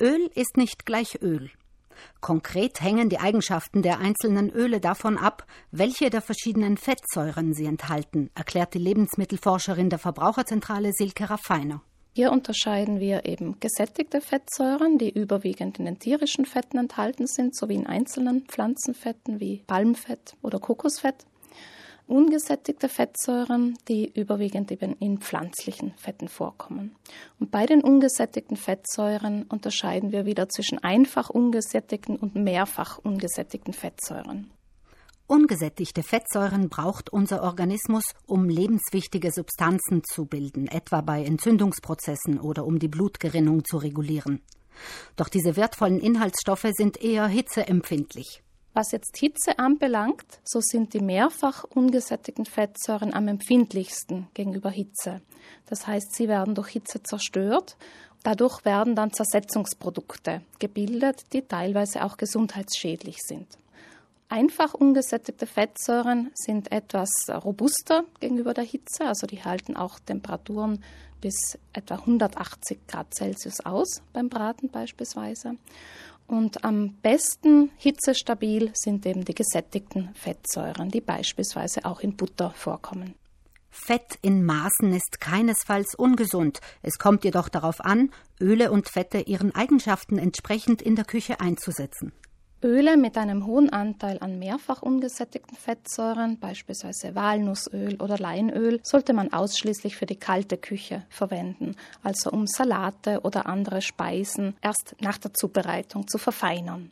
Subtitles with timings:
[0.00, 1.50] Öl ist nicht gleich Öl.
[2.20, 8.30] Konkret hängen die Eigenschaften der einzelnen Öle davon ab, welche der verschiedenen Fettsäuren sie enthalten,
[8.34, 11.82] erklärt die Lebensmittelforscherin der Verbraucherzentrale Silke Raffiner.
[12.12, 17.76] Hier unterscheiden wir eben gesättigte Fettsäuren, die überwiegend in den tierischen Fetten enthalten sind, sowie
[17.76, 21.26] in einzelnen Pflanzenfetten wie Palmfett oder Kokosfett
[22.10, 26.96] ungesättigte Fettsäuren, die überwiegend eben in pflanzlichen Fetten vorkommen.
[27.38, 34.50] Und bei den ungesättigten Fettsäuren unterscheiden wir wieder zwischen einfach ungesättigten und mehrfach ungesättigten Fettsäuren.
[35.26, 42.80] Ungesättigte Fettsäuren braucht unser Organismus, um lebenswichtige Substanzen zu bilden, etwa bei Entzündungsprozessen oder um
[42.80, 44.42] die Blutgerinnung zu regulieren.
[45.14, 48.42] Doch diese wertvollen Inhaltsstoffe sind eher hitzeempfindlich.
[48.72, 55.20] Was jetzt Hitze anbelangt, so sind die mehrfach ungesättigten Fettsäuren am empfindlichsten gegenüber Hitze.
[55.66, 57.76] Das heißt, sie werden durch Hitze zerstört.
[58.22, 63.46] Dadurch werden dann Zersetzungsprodukte gebildet, die teilweise auch gesundheitsschädlich sind.
[64.28, 70.84] Einfach ungesättigte Fettsäuren sind etwas robuster gegenüber der Hitze, also die halten auch Temperaturen
[71.20, 75.56] bis etwa 180 Grad Celsius aus beim Braten beispielsweise.
[76.30, 83.16] Und am besten hitzestabil sind eben die gesättigten Fettsäuren, die beispielsweise auch in Butter vorkommen.
[83.68, 86.60] Fett in Maßen ist keinesfalls ungesund.
[86.82, 92.12] Es kommt jedoch darauf an, Öle und Fette ihren Eigenschaften entsprechend in der Küche einzusetzen.
[92.62, 99.32] Öle mit einem hohen Anteil an mehrfach ungesättigten Fettsäuren, beispielsweise Walnussöl oder Leinöl, sollte man
[99.32, 105.32] ausschließlich für die kalte Küche verwenden, also um Salate oder andere Speisen erst nach der
[105.32, 106.90] Zubereitung zu verfeinern.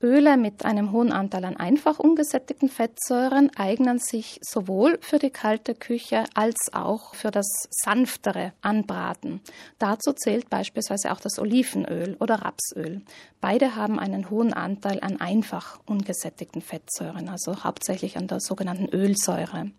[0.00, 5.74] Öle mit einem hohen Anteil an einfach ungesättigten Fettsäuren eignen sich sowohl für die kalte
[5.74, 9.40] Küche als auch für das sanftere Anbraten.
[9.80, 13.02] Dazu zählt beispielsweise auch das Olivenöl oder Rapsöl.
[13.40, 19.72] Beide haben einen hohen Anteil an einfach ungesättigten Fettsäuren, also hauptsächlich an der sogenannten Ölsäure.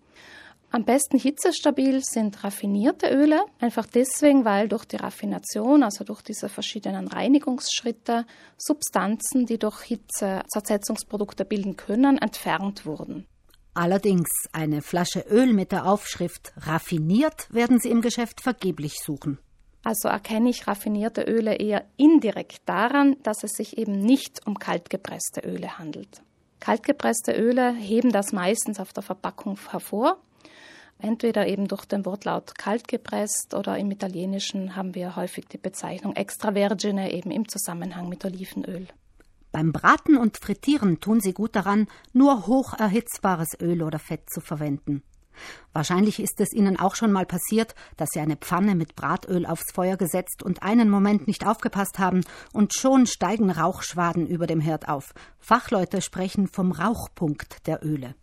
[0.71, 6.47] Am besten hitzestabil sind raffinierte Öle, einfach deswegen, weil durch die Raffination, also durch diese
[6.47, 13.25] verschiedenen Reinigungsschritte, Substanzen, die durch Hitze Zersetzungsprodukte bilden können, entfernt wurden.
[13.73, 19.39] Allerdings eine Flasche Öl mit der Aufschrift raffiniert werden Sie im Geschäft vergeblich suchen.
[19.83, 25.41] Also erkenne ich raffinierte Öle eher indirekt daran, dass es sich eben nicht um kaltgepresste
[25.41, 26.21] Öle handelt.
[26.59, 30.19] Kaltgepresste Öle heben das meistens auf der Verpackung hervor
[31.01, 36.13] Entweder eben durch den Wortlaut kalt gepresst oder im Italienischen haben wir häufig die Bezeichnung
[36.15, 38.87] extravergine eben im Zusammenhang mit Olivenöl.
[39.53, 44.41] Beim Braten und Frittieren tun Sie gut daran, nur hoch erhitzbares Öl oder Fett zu
[44.41, 45.01] verwenden.
[45.71, 49.71] Wahrscheinlich ist es Ihnen auch schon mal passiert, dass Sie eine Pfanne mit Bratöl aufs
[49.71, 54.89] Feuer gesetzt und einen Moment nicht aufgepasst haben und schon steigen Rauchschwaden über dem Herd
[54.89, 55.13] auf.
[55.39, 58.15] Fachleute sprechen vom Rauchpunkt der Öle.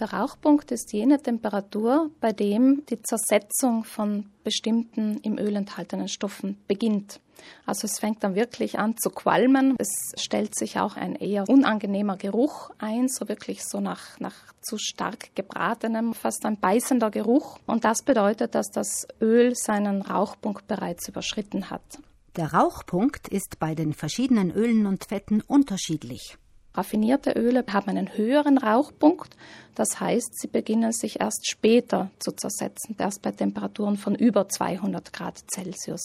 [0.00, 6.56] Der Rauchpunkt ist jene Temperatur, bei dem die Zersetzung von bestimmten im Öl enthaltenen Stoffen
[6.66, 7.20] beginnt.
[7.66, 9.76] Also es fängt dann wirklich an zu qualmen.
[9.78, 14.78] Es stellt sich auch ein eher unangenehmer Geruch ein, so wirklich so nach, nach zu
[14.78, 17.58] stark gebratenem, fast ein beißender Geruch.
[17.66, 21.82] Und das bedeutet, dass das Öl seinen Rauchpunkt bereits überschritten hat.
[22.36, 26.38] Der Rauchpunkt ist bei den verschiedenen Ölen und Fetten unterschiedlich.
[26.74, 29.36] Raffinierte Öle haben einen höheren Rauchpunkt,
[29.74, 35.12] das heißt, sie beginnen sich erst später zu zersetzen, erst bei Temperaturen von über 200
[35.12, 36.04] Grad Celsius.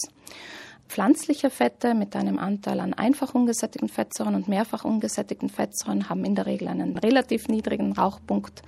[0.88, 6.36] Pflanzliche Fette mit einem Anteil an einfach ungesättigten Fettsäuren und mehrfach ungesättigten Fettsäuren haben in
[6.36, 8.62] der Regel einen relativ niedrigen Rauchpunkt.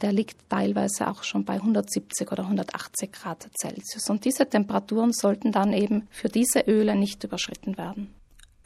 [0.00, 4.08] Der liegt teilweise auch schon bei 170 oder 180 Grad Celsius.
[4.08, 8.14] Und diese Temperaturen sollten dann eben für diese Öle nicht überschritten werden.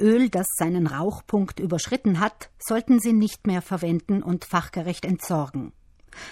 [0.03, 5.73] Öl, das seinen Rauchpunkt überschritten hat, sollten Sie nicht mehr verwenden und fachgerecht entsorgen.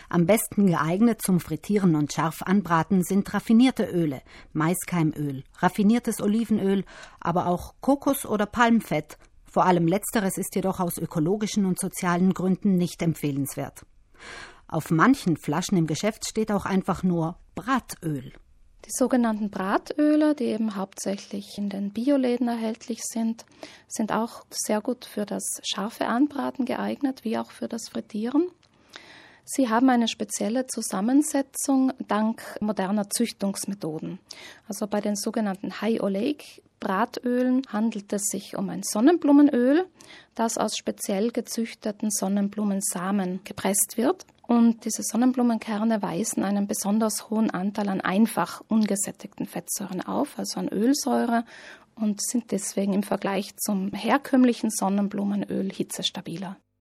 [0.09, 4.23] Am besten geeignet zum Frittieren und scharf anbraten sind raffinierte Öle,
[4.53, 6.85] Maiskeimöl, raffiniertes Olivenöl,
[7.21, 9.17] aber auch Kokos- oder Palmfett.
[9.45, 13.87] Vor allem letzteres ist jedoch aus ökologischen und sozialen Gründen nicht empfehlenswert.
[14.69, 18.33] Auf manchen Flaschen im Geschäft steht auch einfach nur Bratöl.
[18.87, 23.45] Die sogenannten Bratöle, die eben hauptsächlich in den Bioläden erhältlich sind,
[23.89, 28.49] sind auch sehr gut für das scharfe Anbraten geeignet, wie auch für das Frittieren.
[29.45, 34.19] Sie haben eine spezielle Zusammensetzung dank moderner Züchtungsmethoden.
[34.69, 39.87] Also bei den sogenannten High Oleic Bratölen handelt es sich um ein Sonnenblumenöl,
[40.35, 44.25] das aus speziell gezüchteten Sonnenblumensamen gepresst wird.
[44.51, 50.69] Und diese Sonnenblumenkerne weisen einen besonders hohen Anteil an einfach ungesättigten Fettsäuren auf, also an
[50.69, 51.45] Ölsäure
[51.95, 56.57] und sind deswegen im Vergleich zum herkömmlichen Sonnenblumenöl hitzestabiler.